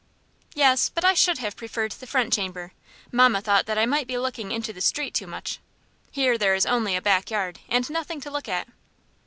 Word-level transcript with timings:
"Yes; 0.55 0.89
but 0.89 1.05
I 1.05 1.13
should 1.13 1.37
have 1.37 1.55
preferred 1.55 1.91
the 1.91 2.07
front 2.07 2.33
chamber. 2.33 2.71
Mamma 3.11 3.39
thought 3.39 3.67
that 3.67 3.77
I 3.77 3.85
might 3.85 4.07
be 4.07 4.17
looking 4.17 4.51
into 4.51 4.73
the 4.73 4.81
street 4.81 5.13
too 5.13 5.27
much. 5.27 5.59
Here 6.09 6.39
there 6.39 6.55
is 6.55 6.65
only 6.65 6.95
a 6.95 7.01
back 7.03 7.29
yard, 7.29 7.59
and 7.69 7.87
nothing 7.87 8.19
to 8.21 8.31
look 8.31 8.49
at." 8.49 8.67